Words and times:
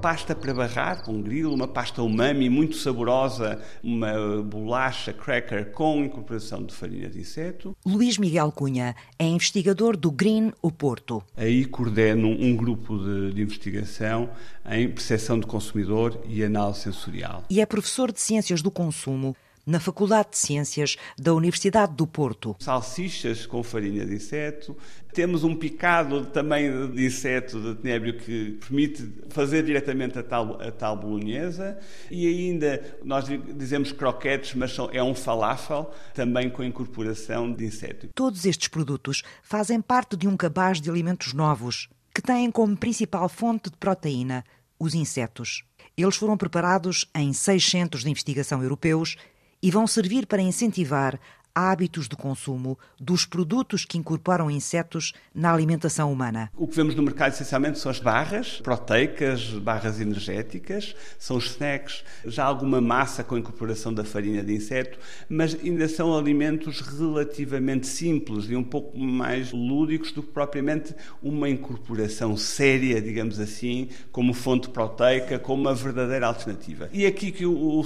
pasta 0.00 0.34
para 0.34 0.54
barrar 0.54 1.02
com 1.04 1.20
grilo, 1.20 1.54
uma 1.54 1.68
pasta 1.68 2.02
umami 2.02 2.48
muito 2.48 2.76
saborosa, 2.76 3.60
uma 3.82 4.42
bolacha 4.42 5.12
cracker 5.12 5.72
com 5.72 6.04
incorporação 6.04 6.64
de 6.64 6.74
farinha 6.74 7.08
de 7.08 7.20
inseto. 7.20 7.76
Luís 7.84 8.16
Miguel 8.16 8.50
Cunha 8.50 8.96
é 9.18 9.26
investigador 9.26 9.96
do 9.96 10.10
Green 10.10 10.52
o 10.62 10.72
Porto. 10.72 11.22
Aí 11.36 11.66
coordeno 11.66 12.28
um 12.28 12.56
grupo 12.56 12.96
de, 12.98 13.34
de 13.34 13.42
investigação 13.42 14.30
em 14.70 14.88
percepção 14.88 15.38
do 15.38 15.46
consumidor 15.46 16.18
e 16.26 16.42
análise 16.42 16.80
sensorial. 16.80 17.44
E 17.50 17.60
é 17.60 17.66
professor 17.66 18.10
de 18.10 18.20
Ciências 18.20 18.62
do 18.62 18.70
Consumo 18.70 19.36
na 19.66 19.78
Faculdade 19.78 20.30
de 20.30 20.38
Ciências 20.38 20.96
da 21.18 21.34
Universidade 21.34 21.94
do 21.94 22.06
Porto. 22.06 22.56
Salsichas 22.58 23.46
com 23.46 23.62
farinha 23.62 24.04
de 24.04 24.14
inseto. 24.14 24.76
Temos 25.12 25.42
um 25.42 25.56
picado 25.56 26.26
também 26.26 26.90
de 26.92 27.04
inseto 27.04 27.60
de 27.60 27.74
tenébrio 27.80 28.16
que 28.18 28.58
permite 28.60 29.08
fazer 29.28 29.64
diretamente 29.64 30.18
a 30.18 30.22
tal, 30.22 30.60
a 30.60 30.70
tal 30.70 30.96
bolonhesa. 30.96 31.78
E 32.10 32.26
ainda, 32.26 32.98
nós 33.04 33.24
dizemos 33.56 33.92
croquetes, 33.92 34.54
mas 34.54 34.72
são, 34.72 34.88
é 34.92 35.02
um 35.02 35.14
falafel, 35.14 35.92
também 36.14 36.48
com 36.48 36.62
incorporação 36.62 37.52
de 37.52 37.64
inseto. 37.64 38.08
Todos 38.14 38.44
estes 38.44 38.68
produtos 38.68 39.22
fazem 39.42 39.80
parte 39.80 40.16
de 40.16 40.28
um 40.28 40.36
cabaz 40.36 40.80
de 40.80 40.88
alimentos 40.88 41.32
novos, 41.32 41.88
que 42.14 42.22
têm 42.22 42.50
como 42.50 42.76
principal 42.76 43.28
fonte 43.28 43.70
de 43.70 43.76
proteína 43.76 44.44
os 44.78 44.94
insetos. 44.94 45.64
Eles 45.96 46.16
foram 46.16 46.36
preparados 46.36 47.04
em 47.14 47.32
seis 47.32 47.64
centros 47.68 48.02
de 48.02 48.10
investigação 48.10 48.62
europeus 48.62 49.16
e 49.62 49.70
vão 49.70 49.86
servir 49.86 50.26
para 50.26 50.42
incentivar 50.42 51.18
hábitos 51.54 52.08
de 52.08 52.16
consumo 52.16 52.78
dos 52.98 53.24
produtos 53.24 53.84
que 53.84 53.98
incorporam 53.98 54.50
insetos 54.50 55.12
na 55.34 55.52
alimentação 55.52 56.12
humana. 56.12 56.50
O 56.56 56.66
que 56.66 56.76
vemos 56.76 56.94
no 56.94 57.02
mercado 57.02 57.32
essencialmente 57.32 57.78
são 57.78 57.90
as 57.90 57.98
barras 57.98 58.60
proteicas, 58.60 59.50
barras 59.50 60.00
energéticas, 60.00 60.94
são 61.18 61.36
os 61.36 61.46
snacks, 61.46 62.04
já 62.24 62.44
alguma 62.44 62.80
massa 62.80 63.24
com 63.24 63.36
incorporação 63.36 63.92
da 63.92 64.04
farinha 64.04 64.42
de 64.42 64.54
inseto, 64.54 64.98
mas 65.28 65.54
ainda 65.54 65.88
são 65.88 66.16
alimentos 66.16 66.80
relativamente 66.80 67.86
simples 67.86 68.48
e 68.48 68.56
um 68.56 68.64
pouco 68.64 68.98
mais 68.98 69.52
lúdicos 69.52 70.12
do 70.12 70.22
que 70.22 70.32
propriamente 70.32 70.94
uma 71.22 71.48
incorporação 71.48 72.36
séria, 72.36 73.00
digamos 73.00 73.40
assim, 73.40 73.88
como 74.12 74.32
fonte 74.32 74.68
proteica, 74.68 75.38
como 75.38 75.62
uma 75.62 75.74
verdadeira 75.74 76.26
alternativa. 76.26 76.88
E 76.92 77.04
é 77.04 77.08
aqui 77.08 77.32
que 77.32 77.44
o, 77.44 77.52
o 77.52 77.84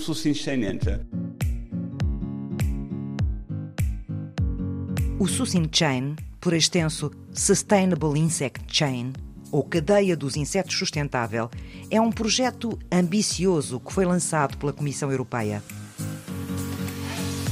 entra. 0.64 1.06
O 5.16 5.28
Susin 5.28 5.68
Chain, 5.70 6.16
por 6.40 6.52
extenso 6.52 7.08
Sustainable 7.32 8.18
Insect 8.18 8.64
Chain, 8.66 9.12
ou 9.52 9.62
Cadeia 9.62 10.16
dos 10.16 10.36
Insetos 10.36 10.76
Sustentável, 10.76 11.48
é 11.88 12.00
um 12.00 12.10
projeto 12.10 12.76
ambicioso 12.90 13.78
que 13.78 13.92
foi 13.92 14.04
lançado 14.04 14.58
pela 14.58 14.72
Comissão 14.72 15.12
Europeia. 15.12 15.62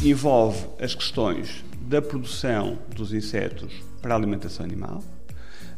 Envolve 0.03 0.59
as 0.81 0.92
questões 0.97 1.64
da 1.82 2.03
produção 2.03 2.81
dos 2.97 3.12
insetos 3.14 3.72
para 4.03 4.15
a 4.15 4.16
alimentação 4.16 4.66
animal, 4.66 5.00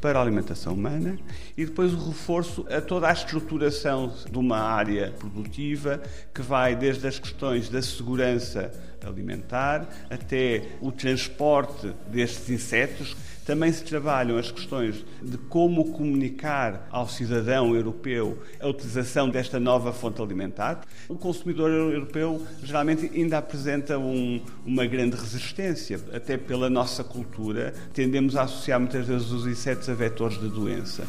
para 0.00 0.18
a 0.18 0.22
alimentação 0.22 0.74
humana 0.74 1.18
e 1.56 1.64
depois 1.64 1.92
o 1.92 2.08
reforço 2.08 2.66
a 2.70 2.80
toda 2.80 3.08
a 3.08 3.12
estruturação 3.12 4.12
de 4.30 4.38
uma 4.38 4.58
área 4.58 5.12
produtiva 5.18 6.02
que 6.32 6.42
vai 6.42 6.74
desde 6.74 7.06
as 7.06 7.18
questões 7.18 7.68
da 7.68 7.80
segurança 7.80 8.72
alimentar 9.04 9.86
até 10.08 10.62
o 10.80 10.90
transporte 10.90 11.94
destes 12.08 12.48
insetos 12.48 13.14
também 13.44 13.72
se 13.72 13.84
trabalham 13.84 14.38
as 14.38 14.50
questões 14.50 15.04
de 15.22 15.36
como 15.36 15.92
comunicar 15.92 16.88
ao 16.90 17.08
cidadão 17.08 17.74
europeu 17.74 18.38
a 18.60 18.68
utilização 18.68 19.28
desta 19.28 19.60
nova 19.60 19.92
fonte 19.92 20.20
alimentar. 20.20 20.80
O 21.08 21.16
consumidor 21.16 21.70
europeu 21.70 22.44
geralmente 22.62 23.10
ainda 23.14 23.38
apresenta 23.38 23.98
um, 23.98 24.40
uma 24.64 24.86
grande 24.86 25.16
resistência, 25.16 26.00
até 26.12 26.36
pela 26.36 26.70
nossa 26.70 27.04
cultura, 27.04 27.74
tendemos 27.92 28.36
a 28.36 28.42
associar 28.42 28.80
muitas 28.80 29.06
vezes 29.06 29.30
os 29.30 29.46
insetos 29.46 29.88
a 29.88 29.94
vetores 29.94 30.40
de 30.40 30.48
doença. 30.48 31.04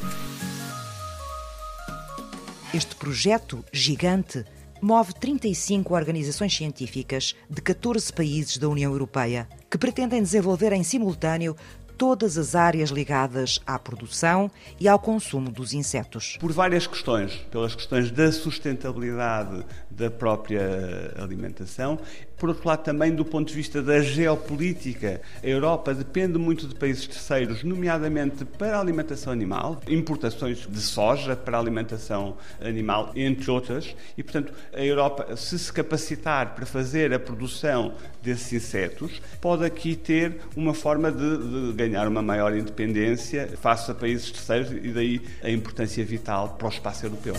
Este 2.74 2.96
projeto 2.96 3.64
gigante 3.72 4.44
move 4.82 5.14
35 5.14 5.94
organizações 5.96 6.56
científicas 6.56 7.34
de 7.50 7.62
14 7.62 8.12
países 8.12 8.58
da 8.58 8.68
União 8.68 8.92
Europeia 8.92 9.48
que 9.70 9.78
pretendem 9.78 10.22
desenvolver 10.22 10.74
em 10.74 10.84
simultâneo 10.84 11.56
todas 11.98 12.38
as 12.38 12.56
áreas 12.56 12.90
ligadas 12.90 13.60
à 13.66 13.80
produção 13.80 14.50
e 14.80 14.88
ao 14.88 15.00
consumo 15.00 15.52
dos 15.52 15.74
insetos. 15.74 16.38
Por 16.40 16.52
várias 16.52 16.88
questões, 16.88 17.34
pelas 17.52 17.76
questões 17.76 18.12
da 18.12 18.32
sustentabilidade 18.32 19.66
da 19.90 20.12
própria 20.12 21.14
alimentação, 21.18 22.00
por 22.46 22.50
outro 22.50 22.68
lado 22.68 22.84
também 22.84 23.12
do 23.12 23.26
ponto 23.26 23.48
de 23.48 23.56
vista 23.56 23.82
da 23.82 24.00
geopolítica. 24.02 25.20
A 25.44 25.48
Europa 25.48 25.96
depende 25.96 26.38
muito 26.38 26.68
de 26.68 26.76
países 26.76 27.08
terceiros, 27.08 27.64
nomeadamente 27.64 28.46
para 28.46 28.78
a 28.78 28.80
alimentação 28.80 29.34
animal, 29.34 29.82
importações 29.90 30.68
de 30.70 30.80
soja 30.80 31.36
para 31.36 31.58
a 31.58 31.60
alimentação 31.60 32.38
animal, 32.62 33.12
entre 33.16 33.50
outras, 33.50 33.96
e 34.16 34.22
portanto 34.22 34.54
a 34.72 34.80
Europa, 34.86 35.36
se 35.36 35.58
se 35.58 35.74
capacitar 35.74 36.54
para 36.54 36.68
fazer 36.68 37.12
a 37.16 37.20
produção 37.20 37.96
desses 38.22 38.54
insetos, 38.54 39.20
pode 39.42 39.66
aqui 39.66 39.96
ter 39.96 40.38
uma 40.56 40.76
forma 40.76 41.12
de, 41.12 41.38
de 41.72 41.74
ganhar 41.74 42.08
uma 42.08 42.22
maior 42.22 42.56
independência 42.56 43.50
face 43.60 43.90
a 43.90 43.96
países 43.96 44.30
terceiros 44.30 44.70
e 44.72 44.92
daí 44.92 45.20
a 45.44 45.50
importância 45.50 46.06
vital 46.06 46.50
para 46.50 46.68
o 46.68 46.70
espaço 46.70 47.08
europeu. 47.08 47.34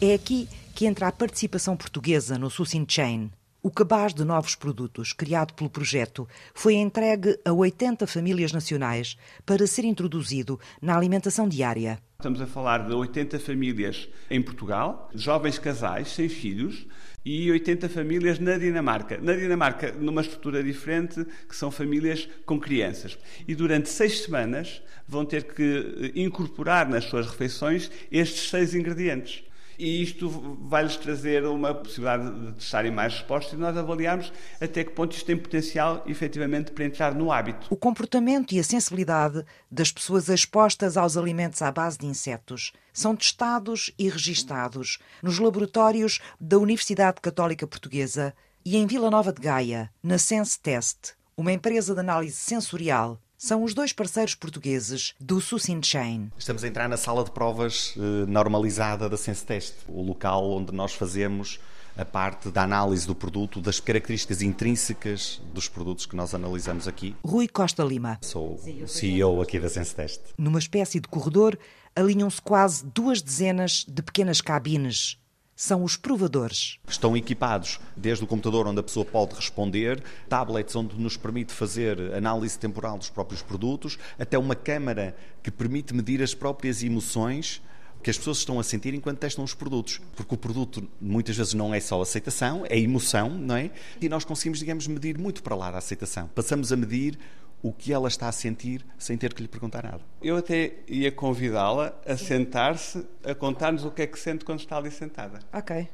É 0.00 0.14
aqui 0.14 0.48
que 0.76 0.84
entra 0.84 1.08
a 1.08 1.12
participação 1.12 1.74
portuguesa 1.74 2.36
no 2.36 2.50
Susin 2.50 2.84
Chain. 2.86 3.30
O 3.62 3.70
cabaz 3.70 4.12
de 4.12 4.26
novos 4.26 4.54
produtos, 4.54 5.14
criado 5.14 5.54
pelo 5.54 5.70
projeto, 5.70 6.28
foi 6.52 6.74
entregue 6.74 7.38
a 7.46 7.50
80 7.50 8.06
famílias 8.06 8.52
nacionais 8.52 9.16
para 9.46 9.66
ser 9.66 9.86
introduzido 9.86 10.60
na 10.82 10.94
alimentação 10.94 11.48
diária. 11.48 11.98
Estamos 12.18 12.42
a 12.42 12.46
falar 12.46 12.86
de 12.86 12.92
80 12.92 13.40
famílias 13.40 14.06
em 14.30 14.42
Portugal, 14.42 15.10
jovens 15.14 15.58
casais 15.58 16.08
sem 16.08 16.28
filhos, 16.28 16.86
e 17.24 17.50
80 17.50 17.88
famílias 17.88 18.38
na 18.38 18.58
Dinamarca. 18.58 19.16
Na 19.16 19.32
Dinamarca, 19.32 19.92
numa 19.92 20.20
estrutura 20.20 20.62
diferente, 20.62 21.24
que 21.48 21.56
são 21.56 21.70
famílias 21.70 22.28
com 22.44 22.60
crianças. 22.60 23.18
E 23.48 23.54
durante 23.54 23.88
seis 23.88 24.24
semanas 24.24 24.82
vão 25.08 25.24
ter 25.24 25.44
que 25.44 26.12
incorporar 26.14 26.86
nas 26.86 27.04
suas 27.04 27.26
refeições 27.26 27.90
estes 28.12 28.50
seis 28.50 28.74
ingredientes 28.74 29.42
e 29.78 30.02
isto 30.02 30.28
vai-lhes 30.62 30.96
trazer 30.96 31.44
uma 31.44 31.74
possibilidade 31.74 32.30
de 32.46 32.52
testarem 32.52 32.90
mais 32.90 33.14
respostas 33.14 33.54
e 33.54 33.56
nós 33.56 33.76
avaliarmos 33.76 34.32
até 34.60 34.84
que 34.84 34.90
ponto 34.90 35.14
isto 35.14 35.26
tem 35.26 35.36
potencial 35.36 36.02
efetivamente 36.06 36.72
para 36.72 36.84
entrar 36.84 37.14
no 37.14 37.30
hábito. 37.30 37.66
O 37.70 37.76
comportamento 37.76 38.52
e 38.52 38.58
a 38.58 38.64
sensibilidade 38.64 39.44
das 39.70 39.92
pessoas 39.92 40.28
expostas 40.28 40.96
aos 40.96 41.16
alimentos 41.16 41.62
à 41.62 41.70
base 41.70 41.98
de 41.98 42.06
insetos 42.06 42.72
são 42.92 43.14
testados 43.14 43.92
e 43.98 44.08
registados 44.08 44.98
nos 45.22 45.38
laboratórios 45.38 46.20
da 46.40 46.58
Universidade 46.58 47.20
Católica 47.20 47.66
Portuguesa 47.66 48.34
e 48.64 48.76
em 48.76 48.86
Vila 48.86 49.10
Nova 49.10 49.32
de 49.32 49.40
Gaia, 49.40 49.90
na 50.02 50.18
Sense 50.18 50.58
Test, 50.58 51.12
uma 51.36 51.52
empresa 51.52 51.94
de 51.94 52.00
análise 52.00 52.36
sensorial 52.36 53.20
são 53.36 53.62
os 53.62 53.74
dois 53.74 53.92
parceiros 53.92 54.34
portugueses 54.34 55.14
do 55.20 55.40
Susin 55.40 55.80
Chain. 55.82 56.30
Estamos 56.38 56.64
a 56.64 56.68
entrar 56.68 56.88
na 56.88 56.96
sala 56.96 57.24
de 57.24 57.30
provas 57.30 57.94
eh, 57.96 58.26
normalizada 58.26 59.08
da 59.08 59.16
Sense 59.16 59.44
Test, 59.44 59.74
o 59.88 60.02
local 60.02 60.50
onde 60.50 60.72
nós 60.72 60.94
fazemos 60.94 61.60
a 61.96 62.04
parte 62.04 62.50
da 62.50 62.62
análise 62.62 63.06
do 63.06 63.14
produto, 63.14 63.60
das 63.60 63.80
características 63.80 64.42
intrínsecas 64.42 65.40
dos 65.52 65.68
produtos 65.68 66.04
que 66.04 66.14
nós 66.14 66.34
analisamos 66.34 66.86
aqui. 66.86 67.16
Rui 67.24 67.48
Costa 67.48 67.82
Lima. 67.82 68.18
Sou 68.20 68.54
o 68.54 68.88
CEO 68.88 69.40
aqui 69.40 69.58
da 69.58 69.68
Sense 69.68 69.94
Test. 69.94 70.20
Numa 70.36 70.58
espécie 70.58 71.00
de 71.00 71.08
corredor, 71.08 71.58
alinham-se 71.94 72.40
quase 72.42 72.84
duas 72.84 73.22
dezenas 73.22 73.84
de 73.88 74.02
pequenas 74.02 74.40
cabines 74.40 75.18
são 75.56 75.82
os 75.82 75.96
provadores. 75.96 76.78
Estão 76.86 77.16
equipados 77.16 77.80
desde 77.96 78.22
o 78.22 78.26
computador 78.26 78.66
onde 78.66 78.78
a 78.78 78.82
pessoa 78.82 79.06
pode 79.06 79.34
responder, 79.34 80.04
tablets 80.28 80.76
onde 80.76 80.94
nos 81.00 81.16
permite 81.16 81.52
fazer 81.52 82.14
análise 82.14 82.58
temporal 82.58 82.98
dos 82.98 83.08
próprios 83.08 83.40
produtos, 83.40 83.98
até 84.18 84.38
uma 84.38 84.54
câmara 84.54 85.16
que 85.42 85.50
permite 85.50 85.94
medir 85.94 86.22
as 86.22 86.34
próprias 86.34 86.82
emoções 86.82 87.62
que 88.02 88.10
as 88.10 88.18
pessoas 88.18 88.38
estão 88.38 88.60
a 88.60 88.62
sentir 88.62 88.94
enquanto 88.94 89.18
testam 89.18 89.42
os 89.42 89.54
produtos. 89.54 90.00
Porque 90.14 90.34
o 90.34 90.38
produto 90.38 90.86
muitas 91.00 91.36
vezes 91.36 91.54
não 91.54 91.74
é 91.74 91.80
só 91.80 92.00
aceitação, 92.00 92.64
é 92.68 92.78
emoção, 92.78 93.30
não 93.30 93.56
é? 93.56 93.70
E 94.00 94.08
nós 94.08 94.24
conseguimos, 94.24 94.60
digamos, 94.60 94.86
medir 94.86 95.18
muito 95.18 95.42
para 95.42 95.56
lá 95.56 95.72
da 95.72 95.78
aceitação. 95.78 96.28
Passamos 96.34 96.70
a 96.70 96.76
medir 96.76 97.18
o 97.66 97.72
que 97.72 97.92
ela 97.92 98.06
está 98.06 98.28
a 98.28 98.32
sentir 98.32 98.86
sem 98.96 99.18
ter 99.18 99.34
que 99.34 99.42
lhe 99.42 99.48
perguntar 99.48 99.82
nada. 99.82 100.00
Eu 100.22 100.36
até 100.36 100.74
ia 100.86 101.10
convidá-la 101.10 101.92
a 102.06 102.16
sentar-se, 102.16 103.04
a 103.24 103.34
contar-nos 103.34 103.84
o 103.84 103.90
que 103.90 104.02
é 104.02 104.06
que 104.06 104.18
sente 104.18 104.44
quando 104.44 104.60
está 104.60 104.76
ali 104.76 104.90
sentada. 104.90 105.40
Ok, 105.52 105.88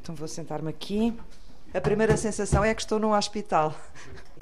então 0.00 0.14
vou 0.14 0.26
sentar-me 0.26 0.68
aqui. 0.68 1.16
A 1.72 1.80
primeira 1.80 2.16
sensação 2.16 2.64
é 2.64 2.74
que 2.74 2.82
estou 2.82 2.98
num 2.98 3.12
hospital. 3.12 3.74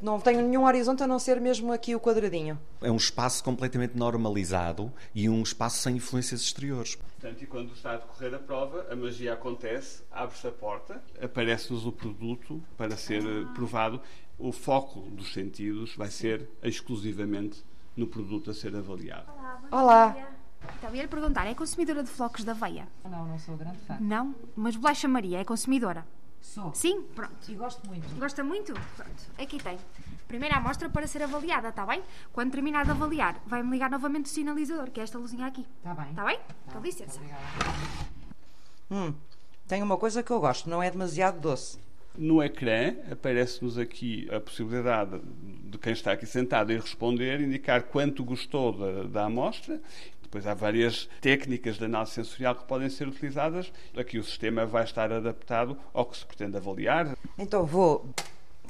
Não 0.03 0.19
tenho 0.19 0.41
nenhum 0.41 0.65
horizonte 0.65 1.03
a 1.03 1.07
não 1.07 1.19
ser 1.19 1.39
mesmo 1.39 1.71
aqui 1.71 1.95
o 1.95 2.01
quadradinho. 2.01 2.59
É 2.81 2.91
um 2.91 2.97
espaço 2.97 3.45
completamente 3.45 3.95
normalizado 3.95 4.91
e 5.15 5.29
um 5.29 5.43
espaço 5.43 5.83
sem 5.83 5.97
influências 5.97 6.41
exteriores. 6.41 6.95
Portanto, 6.95 7.43
e 7.43 7.47
quando 7.47 7.75
está 7.75 7.93
a 7.93 7.97
decorrer 7.99 8.35
a 8.35 8.39
prova, 8.39 8.87
a 8.91 8.97
magia 8.97 9.35
acontece, 9.35 10.03
abre-se 10.11 10.47
a 10.47 10.51
porta, 10.51 11.03
aparece-nos 11.23 11.85
o 11.85 11.93
produto 11.93 12.63
para 12.79 12.97
ser 12.97 13.23
provado. 13.55 14.01
O 14.41 14.53
foco 14.53 15.01
dos 15.11 15.35
sentidos 15.35 15.95
vai 15.95 16.11
ser 16.11 16.49
exclusivamente 16.63 17.63
no 17.95 18.07
produto 18.07 18.51
a 18.51 18.55
ser 18.55 18.75
avaliado. 18.75 19.31
Olá. 19.31 19.61
Olá. 19.71 20.17
Então, 20.79 20.95
ia 20.95 21.03
lhe 21.03 21.09
perguntar, 21.09 21.47
é 21.47 21.55
consumidora 21.55 22.03
de 22.03 22.09
flocos 22.09 22.43
de 22.43 22.51
aveia? 22.51 22.89
Não, 23.05 23.27
não 23.27 23.39
sou 23.39 23.55
grande 23.55 23.77
fã. 23.81 23.99
Não? 24.01 24.35
Mas 24.57 24.77
bolacha 24.77 25.07
Maria 25.07 25.41
é 25.41 25.45
consumidora? 25.45 26.07
Sou. 26.41 26.73
Sim? 26.73 27.03
Pronto. 27.15 27.51
E 27.51 27.55
gosto 27.55 27.87
muito. 27.87 28.19
Gosta 28.19 28.43
muito? 28.43 28.73
Pronto. 28.73 29.27
Aqui 29.39 29.63
tem. 29.63 29.79
Primeira 30.27 30.57
amostra 30.57 30.89
para 30.89 31.07
ser 31.07 31.23
avaliada, 31.23 31.69
está 31.69 31.85
bem? 31.85 32.03
Quando 32.33 32.53
terminar 32.53 32.87
de 32.87 32.93
avaliar, 32.93 33.39
vai-me 33.47 33.71
ligar 33.71 33.91
novamente 33.91 34.25
o 34.25 34.29
sinalizador, 34.29 34.91
que 34.91 35.01
é 35.01 35.03
esta 35.03 35.19
luzinha 35.19 35.47
aqui. 35.47 35.67
Está 35.79 35.93
bem. 35.93 36.11
Está 36.11 36.25
bem? 36.25 36.39
Tá. 36.39 36.73
Com 36.73 36.81
licença. 36.81 37.19
Obrigada. 37.19 37.43
Hum, 38.91 39.15
tem 39.69 39.83
uma 39.83 39.99
coisa 39.99 40.23
que 40.23 40.31
eu 40.31 40.41
gosto, 40.41 40.71
não 40.71 40.83
é 40.83 40.91
demasiado 40.91 41.39
doce. 41.41 41.79
No 42.17 42.43
ecrã 42.43 42.95
aparece-nos 43.11 43.79
aqui 43.79 44.29
a 44.35 44.41
possibilidade 44.41 45.21
de 45.65 45.79
quem 45.79 45.93
está 45.93 46.13
aqui 46.13 46.27
sentado 46.27 46.73
ir 46.73 46.81
responder, 46.81 47.41
indicar 47.41 47.85
quanto 47.85 48.25
gostou 48.25 48.73
da, 48.73 49.03
da 49.05 49.25
amostra. 49.27 49.81
Depois 50.23 50.47
há 50.47 50.55
várias 50.55 51.09
técnicas 51.21 51.77
de 51.77 51.85
análise 51.85 52.13
sensorial 52.13 52.55
que 52.55 52.65
podem 52.65 52.89
ser 52.89 53.09
utilizadas. 53.09 53.73
Aqui 53.97 54.19
o 54.19 54.23
sistema 54.23 54.65
vai 54.65 54.85
estar 54.85 55.13
adaptado 55.13 55.77
ao 55.93 56.07
que 56.07 56.17
se 56.17 56.25
pretende 56.25 56.57
avaliar. 56.57 57.17
Então 57.37 57.65
vou 57.67 58.09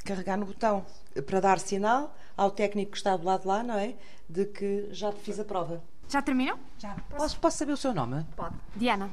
carregar 0.05 0.39
no 0.39 0.47
botão 0.47 0.85
para 1.27 1.41
dar 1.41 1.59
sinal 1.59 2.17
ao 2.37 2.51
técnico 2.51 2.93
que 2.93 2.97
está 2.97 3.17
do 3.17 3.25
lado 3.25 3.43
de 3.43 3.49
lá, 3.49 3.63
não 3.63 3.79
é? 3.79 3.95
De 4.29 4.47
que 4.47 4.89
já 4.91 5.13
fiz 5.13 5.39
a 5.39 5.45
prova. 5.45 5.83
Já 6.09 6.23
terminou? 6.23 6.59
Já. 6.79 6.97
Posso, 7.11 7.39
posso 7.39 7.59
saber 7.59 7.73
o 7.73 7.77
seu 7.77 7.93
nome? 7.93 8.25
Pode. 8.35 8.55
Diana. 8.75 9.11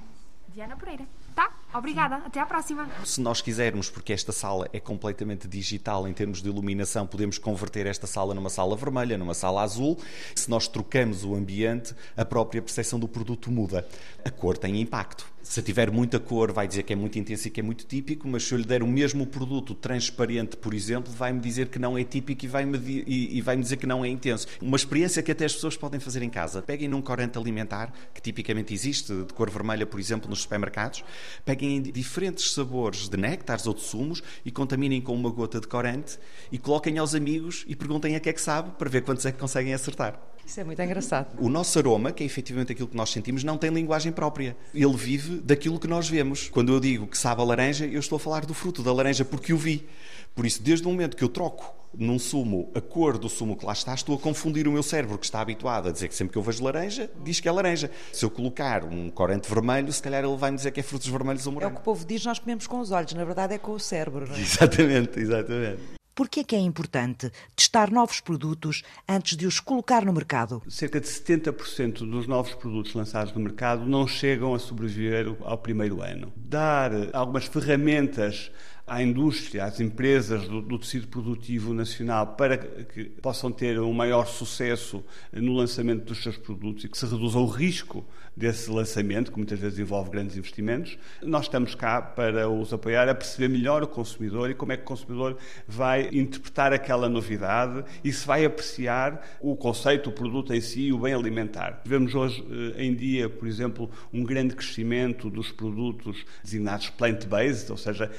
Diana 0.48 0.76
Pereira. 0.78 1.06
Tá? 1.36 1.52
Obrigada. 1.74 2.18
Até 2.18 2.40
à 2.40 2.46
próxima. 2.46 2.88
Se 3.04 3.20
nós 3.22 3.42
quisermos, 3.42 3.90
porque 3.90 4.14
esta 4.14 4.32
sala 4.32 4.70
é 4.72 4.80
completamente 4.80 5.48
digital 5.48 6.08
em 6.08 6.14
termos 6.14 6.42
de 6.42 6.50
iluminação, 6.50 7.06
podemos 7.06 7.38
converter 7.38 7.86
esta 7.86 8.08
sala 8.08 8.34
numa 8.34 8.50
sala 8.50 8.76
vermelha, 8.76 9.18
numa 9.18 9.34
sala 9.34 9.62
azul. 9.62 9.98
Se 10.34 10.50
nós 10.50 10.68
trocamos 10.68 11.24
o 11.24 11.36
ambiente, 11.36 11.94
a 12.16 12.24
própria 12.24 12.62
percepção 12.62 13.00
do 13.00 13.08
produto 13.08 13.52
muda. 13.52 13.88
A 14.24 14.30
cor 14.30 14.58
tem 14.58 14.80
impacto. 14.82 15.38
Se 15.48 15.62
tiver 15.62 15.90
muita 15.90 16.20
cor, 16.20 16.52
vai 16.52 16.68
dizer 16.68 16.84
que 16.84 16.92
é 16.92 16.96
muito 16.96 17.18
intenso 17.18 17.48
e 17.48 17.52
que 17.52 17.62
é 17.62 17.64
muito 17.64 17.86
típico, 17.86 18.28
mas 18.28 18.44
se 18.44 18.54
eu 18.54 18.58
lhe 18.58 18.66
der 18.66 18.84
o 18.84 18.88
mesmo 18.88 19.26
produto 19.26 19.74
transparente, 19.74 20.58
por 20.58 20.74
exemplo, 20.74 21.12
vai-me 21.12 21.40
dizer 21.40 21.70
que 21.70 21.80
não 21.80 21.98
é 21.98 22.04
típico 22.04 22.44
e 22.44 22.48
vai-me 22.50 22.78
e, 22.78 23.38
e 23.38 23.42
vai 23.42 23.56
dizer 23.56 23.78
que 23.78 23.88
não 23.88 24.04
é 24.04 24.10
intenso. 24.10 24.46
Uma 24.62 24.76
experiência 24.76 25.24
que 25.24 25.32
até 25.32 25.46
as 25.46 25.54
pessoas 25.54 25.78
podem 25.78 26.02
fazer 26.02 26.22
em 26.22 26.30
casa. 26.30 26.62
Peguem 26.62 26.90
num 26.90 27.02
corante 27.02 27.38
alimentar, 27.38 27.94
que 28.14 28.22
tipicamente 28.22 28.74
existe, 28.74 29.24
de 29.24 29.34
cor 29.34 29.50
vermelha, 29.50 29.86
por 29.86 30.02
exemplo, 30.02 30.30
nos 30.30 30.42
supermercados, 30.42 31.02
peguem 31.46 31.57
diferentes 31.92 32.52
sabores 32.52 33.10
de 33.10 33.18
néctares 33.18 33.66
ou 33.66 33.74
de 33.74 33.82
sumos 33.82 34.22
e 34.46 34.52
contaminem 34.52 35.02
com 35.02 35.14
uma 35.14 35.30
gota 35.30 35.60
de 35.60 35.68
corante 35.68 36.18
e 36.52 36.58
coloquem 36.58 36.98
aos 36.98 37.16
amigos 37.16 37.66
e 37.68 37.76
perguntem 37.76 38.16
a 38.16 38.20
que 38.20 38.30
é 38.30 38.34
que 38.34 38.42
sabe 38.42 38.72
para 38.78 38.90
ver 38.90 39.02
quantos 39.02 39.26
é 39.26 39.32
que 39.32 39.40
conseguem 39.40 39.74
acertar. 39.74 40.37
Isso 40.48 40.62
é 40.62 40.64
muito 40.64 40.82
engraçado. 40.82 41.28
O 41.40 41.50
nosso 41.50 41.78
aroma, 41.78 42.10
que 42.14 42.24
é 42.24 42.26
efetivamente 42.26 42.72
aquilo 42.72 42.88
que 42.88 42.96
nós 42.96 43.10
sentimos, 43.10 43.44
não 43.44 43.58
tem 43.58 43.70
linguagem 43.70 44.14
própria. 44.14 44.56
Ele 44.74 44.96
vive 44.96 45.42
daquilo 45.42 45.78
que 45.78 45.88
nós 45.88 46.08
vemos. 46.08 46.48
Quando 46.48 46.72
eu 46.72 46.80
digo 46.80 47.06
que 47.06 47.18
sabe 47.18 47.42
a 47.42 47.44
laranja, 47.44 47.86
eu 47.86 48.00
estou 48.00 48.16
a 48.16 48.20
falar 48.20 48.46
do 48.46 48.54
fruto 48.54 48.82
da 48.82 48.94
laranja 48.94 49.26
porque 49.26 49.52
o 49.52 49.58
vi. 49.58 49.86
Por 50.34 50.46
isso, 50.46 50.64
desde 50.64 50.88
o 50.88 50.90
momento 50.90 51.18
que 51.18 51.24
eu 51.24 51.28
troco 51.28 51.76
num 51.94 52.18
sumo 52.18 52.72
a 52.74 52.80
cor 52.80 53.18
do 53.18 53.28
sumo 53.28 53.58
que 53.58 53.66
lá 53.66 53.74
está, 53.74 53.94
estou 53.94 54.16
a 54.16 54.20
confundir 54.20 54.70
o 54.70 54.72
meu 54.72 54.84
cérebro, 54.84 55.18
que 55.18 55.26
está 55.26 55.42
habituado 55.42 55.90
a 55.90 55.92
dizer 55.92 56.08
que 56.08 56.16
sempre 56.16 56.32
que 56.32 56.38
eu 56.38 56.44
vejo 56.44 56.64
laranja, 56.64 57.10
diz 57.26 57.42
que 57.42 57.50
é 57.50 57.52
laranja. 57.52 57.92
Se 58.14 58.24
eu 58.24 58.30
colocar 58.30 58.86
um 58.86 59.10
corante 59.10 59.50
vermelho, 59.50 59.92
se 59.92 60.02
calhar 60.02 60.24
ele 60.24 60.38
vai 60.38 60.52
me 60.52 60.58
dizer 60.58 60.72
que 60.72 60.80
é 60.80 60.84
frutos 60.84 61.08
vermelhos 61.10 61.46
ou 61.46 61.62
É 61.62 61.68
o 61.68 61.72
que 61.72 61.78
o 61.80 61.84
povo 61.84 62.06
diz, 62.06 62.24
nós 62.24 62.40
comemos 62.40 62.68
com 62.68 62.80
os 62.80 62.92
olhos, 62.92 63.14
na 63.14 63.26
verdade 63.26 63.56
é 63.56 63.58
com 63.58 63.74
o 63.74 63.80
cérebro. 63.80 64.26
Não 64.26 64.36
é? 64.36 64.40
Exatamente, 64.40 65.20
exatamente. 65.20 65.97
Porquê 66.18 66.40
é 66.40 66.44
que 66.44 66.56
é 66.56 66.60
importante 66.60 67.32
testar 67.56 67.92
novos 67.92 68.20
produtos 68.20 68.82
antes 69.08 69.38
de 69.38 69.46
os 69.46 69.60
colocar 69.60 70.04
no 70.04 70.12
mercado? 70.12 70.64
Cerca 70.68 71.00
de 71.00 71.06
70% 71.06 72.10
dos 72.10 72.26
novos 72.26 72.56
produtos 72.56 72.96
lançados 72.96 73.32
no 73.34 73.40
mercado 73.40 73.86
não 73.86 74.08
chegam 74.08 74.56
a 74.56 74.58
sobreviver 74.58 75.28
ao 75.44 75.60
primeiro 75.60 76.02
ano. 76.02 76.34
Dar 76.36 76.92
algumas 77.14 77.46
ferramentas 77.46 78.52
à 78.88 79.04
indústria, 79.04 79.66
às 79.66 79.82
empresas 79.82 80.48
do, 80.48 80.62
do, 80.62 80.80
tecido 80.80 81.10
produtivo 81.10 81.74
nacional 81.74 82.26
para 82.26 82.58
que 82.58 83.04
possam 83.22 83.52
ter 83.52 83.78
um 83.82 83.92
maior 83.92 84.26
sucesso 84.26 85.04
no 85.34 85.54
lançamento 85.54 86.06
dos 86.06 86.24
seus 86.24 86.38
produtos 86.38 86.86
e 86.86 86.88
que 86.88 86.98
se 86.98 87.06
reduza 87.06 87.38
o 87.38 87.48
risco 87.48 88.06
desse 88.38 88.70
lançamento, 88.70 89.32
que 89.32 89.38
muitas 89.38 89.60
vezes 89.60 89.80
envolve 89.80 90.12
grandes 90.12 90.38
investimentos. 90.38 90.98
Nós 91.24 91.46
estamos 91.46 91.74
cá 91.74 92.00
para 92.00 92.48
os 92.48 92.72
apoiar 92.72 93.10
a 93.10 93.16
perceber 93.16 93.50
melhor 93.50 93.82
o 93.82 93.88
consumidor 93.88 94.52
e 94.52 94.54
como 94.54 94.72
é 94.72 94.78
que 94.78 94.84
o 94.84 94.86
consumidor 94.86 95.38
vai 95.68 96.08
interpretar 96.14 96.72
aquela 96.72 97.10
novidade 97.10 97.84
e 98.04 98.14
se 98.14 98.26
vai 98.28 98.46
apreciar 98.46 99.38
o 99.42 99.56
conceito, 99.56 100.12
o 100.12 100.14
produto 100.14 100.54
em 100.54 100.62
si 100.62 100.82
e 100.84 100.94
o 100.94 101.00
bem 101.00 101.16
alimentar. 101.16 101.82
Vemos 101.84 102.14
hoje 102.14 102.46
eh, 102.78 102.86
em 102.86 102.94
dia, 102.94 103.28
por 103.28 103.48
exemplo, 103.48 103.90
um 104.14 104.24
grande 104.24 104.56
crescimento 104.56 105.32
dos 105.32 105.52
produtos 105.52 106.24
designados 106.44 106.92
plant-based, 106.92 107.72
ou 107.72 107.78
seja, 107.78 108.12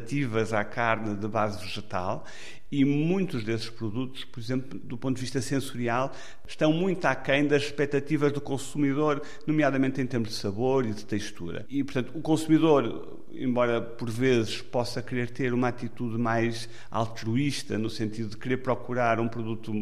alternativas 0.00 0.52
à 0.52 0.64
carne 0.64 1.14
de 1.14 1.28
base 1.28 1.60
vegetal, 1.60 2.24
e 2.72 2.84
muitos 2.84 3.42
desses 3.42 3.68
produtos, 3.68 4.24
por 4.24 4.38
exemplo, 4.38 4.78
do 4.78 4.96
ponto 4.96 5.16
de 5.16 5.20
vista 5.22 5.40
sensorial, 5.40 6.12
estão 6.46 6.72
muito 6.72 7.04
aquém 7.04 7.46
das 7.46 7.64
expectativas 7.64 8.32
do 8.32 8.40
consumidor, 8.40 9.22
nomeadamente 9.44 10.00
em 10.00 10.06
termos 10.06 10.28
de 10.28 10.34
sabor 10.36 10.86
e 10.86 10.92
de 10.92 11.04
textura. 11.04 11.66
E, 11.68 11.82
portanto, 11.82 12.12
o 12.14 12.22
consumidor, 12.22 13.19
embora 13.34 13.80
por 13.80 14.10
vezes 14.10 14.60
possa 14.60 15.02
querer 15.02 15.30
ter 15.30 15.52
uma 15.52 15.68
atitude 15.68 16.18
mais 16.18 16.68
altruísta, 16.90 17.78
no 17.78 17.88
sentido 17.88 18.30
de 18.30 18.36
querer 18.36 18.58
procurar 18.58 19.20
um 19.20 19.28
produto 19.28 19.72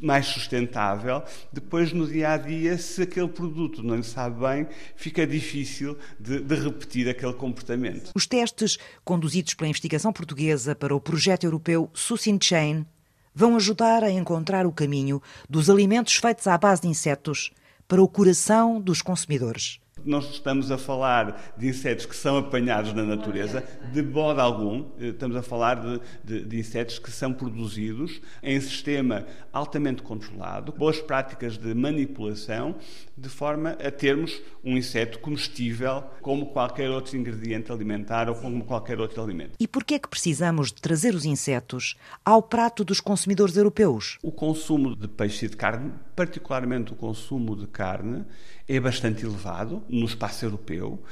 mais 0.00 0.26
sustentável, 0.26 1.22
depois 1.52 1.92
no 1.92 2.06
dia 2.06 2.32
a 2.32 2.36
dia, 2.36 2.78
se 2.78 3.02
aquele 3.02 3.28
produto 3.28 3.82
não 3.82 3.96
lhe 3.96 4.02
sabe 4.02 4.40
bem, 4.40 4.66
fica 4.96 5.26
difícil 5.26 5.96
de, 6.18 6.40
de 6.40 6.54
repetir 6.54 7.08
aquele 7.08 7.34
comportamento. 7.34 8.12
Os 8.14 8.26
testes 8.26 8.78
conduzidos 9.04 9.54
pela 9.54 9.68
investigação 9.68 10.12
portuguesa 10.12 10.74
para 10.74 10.94
o 10.94 11.00
projeto 11.00 11.44
europeu 11.44 11.90
Sucin 11.92 12.38
Chain 12.40 12.86
vão 13.34 13.56
ajudar 13.56 14.04
a 14.04 14.10
encontrar 14.10 14.66
o 14.66 14.72
caminho 14.72 15.20
dos 15.48 15.70
alimentos 15.70 16.14
feitos 16.16 16.46
à 16.46 16.56
base 16.56 16.82
de 16.82 16.88
insetos 16.88 17.50
para 17.88 18.02
o 18.02 18.08
coração 18.08 18.80
dos 18.80 19.02
consumidores. 19.02 19.81
Nós 20.04 20.30
estamos 20.30 20.70
a 20.70 20.78
falar 20.78 21.54
de 21.56 21.68
insetos 21.68 22.06
que 22.06 22.16
são 22.16 22.36
apanhados 22.38 22.92
na 22.92 23.02
natureza, 23.02 23.64
de 23.92 24.02
modo 24.02 24.40
algum. 24.40 24.84
Estamos 24.98 25.36
a 25.36 25.42
falar 25.42 25.80
de, 25.80 26.00
de, 26.24 26.44
de, 26.44 26.58
insetos 26.58 26.98
que 26.98 27.10
são 27.10 27.32
produzidos 27.32 28.20
em 28.42 28.60
sistema 28.60 29.26
altamente 29.52 30.02
controlado, 30.02 30.72
boas 30.72 31.00
práticas 31.00 31.56
de 31.56 31.74
manipulação, 31.74 32.74
de 33.16 33.28
forma 33.28 33.70
a 33.70 33.90
termos 33.90 34.40
um 34.64 34.76
inseto 34.76 35.18
comestível 35.18 36.04
como 36.20 36.46
qualquer 36.46 36.90
outro 36.90 37.16
ingrediente 37.16 37.70
alimentar 37.70 38.28
ou 38.28 38.34
como 38.34 38.64
qualquer 38.64 39.00
outro 39.00 39.22
alimento. 39.22 39.52
E 39.60 39.68
por 39.68 39.84
que 39.84 39.94
é 39.94 39.98
que 39.98 40.08
precisamos 40.08 40.72
de 40.72 40.80
trazer 40.80 41.14
os 41.14 41.24
insetos 41.24 41.96
ao 42.24 42.42
prato 42.42 42.84
dos 42.84 43.00
consumidores 43.00 43.56
europeus? 43.56 44.18
O 44.22 44.32
consumo 44.32 44.96
de 44.96 45.08
peixe 45.08 45.46
e 45.46 45.48
de 45.48 45.56
carne, 45.56 45.92
particularmente 46.14 46.92
o 46.92 46.96
consumo 46.96 47.56
de 47.56 47.66
carne, 47.66 48.24
é 48.68 48.78
bastante 48.78 49.24
elevado 49.24 49.82
no 49.88 50.06
espaço 50.06 50.44
europeu 50.44 51.02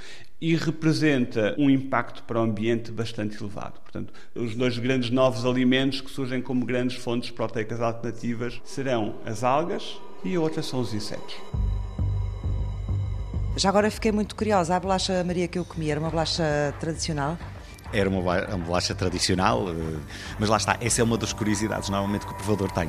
e 0.41 0.57
representa 0.57 1.55
um 1.59 1.69
impacto 1.69 2.23
para 2.23 2.41
o 2.41 2.43
ambiente 2.43 2.91
bastante 2.91 3.37
elevado. 3.39 3.79
Portanto, 3.81 4.13
os 4.35 4.55
dois 4.55 4.79
grandes 4.79 5.11
novos 5.11 5.45
alimentos 5.45 6.01
que 6.01 6.11
surgem 6.11 6.41
como 6.41 6.65
grandes 6.65 6.97
fontes 6.97 7.31
proteicas 7.31 7.81
alternativas 7.81 8.61
serão 8.65 9.17
as 9.27 9.45
algas 9.45 10.01
e 10.25 10.35
a 10.35 10.41
outra 10.41 10.63
são 10.63 10.81
os 10.81 10.95
insetos. 10.95 11.37
Já 13.57 13.69
agora 13.69 13.91
fiquei 13.91 14.13
muito 14.13 14.35
curiosa. 14.35 14.77
A 14.77 14.81
bolacha 14.81 15.23
Maria 15.25 15.47
que 15.47 15.59
eu 15.59 15.65
comi 15.65 15.91
era 15.91 16.01
uma 16.01 16.09
bolacha 16.09 16.75
tradicional? 16.81 17.37
Era 17.93 18.09
uma, 18.09 18.21
uma 18.21 18.59
bolacha 18.65 18.95
tradicional, 18.95 19.67
mas 20.39 20.49
lá 20.49 20.57
está, 20.57 20.79
essa 20.81 21.01
é 21.01 21.05
uma 21.05 21.19
das 21.19 21.33
curiosidades 21.33 21.91
normalmente 21.91 22.25
que 22.25 22.33
o 22.33 22.37
provador 22.37 22.71
tem. 22.71 22.89